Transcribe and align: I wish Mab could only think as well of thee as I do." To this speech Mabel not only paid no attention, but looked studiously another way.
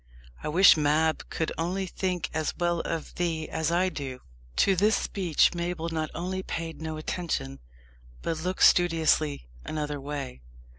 I 0.41 0.47
wish 0.49 0.75
Mab 0.77 1.29
could 1.29 1.51
only 1.59 1.85
think 1.85 2.31
as 2.33 2.55
well 2.57 2.79
of 2.79 3.13
thee 3.13 3.47
as 3.47 3.69
I 3.71 3.89
do." 3.89 4.21
To 4.55 4.75
this 4.75 4.95
speech 4.95 5.53
Mabel 5.53 5.89
not 5.89 6.09
only 6.15 6.41
paid 6.41 6.81
no 6.81 6.97
attention, 6.97 7.59
but 8.23 8.39
looked 8.39 8.63
studiously 8.63 9.47
another 9.63 10.01
way. 10.01 10.41